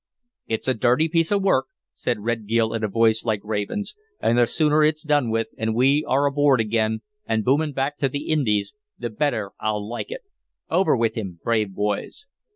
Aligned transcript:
"It's 0.47 0.67
a 0.67 0.73
dirty 0.73 1.07
piece 1.07 1.31
of 1.31 1.43
work," 1.43 1.67
said 1.93 2.21
Red 2.21 2.47
Gil 2.47 2.73
in 2.73 2.83
a 2.83 2.87
voice 2.87 3.23
like 3.23 3.43
a 3.43 3.47
raven's, 3.47 3.93
"and 4.19 4.35
the 4.35 4.47
sooner 4.47 4.81
it's 4.81 5.03
done 5.03 5.29
with, 5.29 5.49
and 5.59 5.75
we 5.75 6.03
are 6.07 6.25
aboard 6.25 6.59
again 6.59 7.01
and 7.27 7.45
booming 7.45 7.73
back 7.73 7.99
to 7.99 8.09
the 8.09 8.25
Indies, 8.29 8.73
the 8.97 9.11
better 9.11 9.51
I'll 9.59 9.87
like 9.87 10.09
it. 10.09 10.21
Over 10.71 10.97
with 10.97 11.13
him, 11.13 11.39
brave 11.43 11.75
boys!" 11.75 12.25